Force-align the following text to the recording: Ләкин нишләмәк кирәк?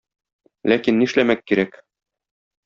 Ләкин 0.73 0.97
нишләмәк 1.01 1.45
кирәк? 1.53 1.79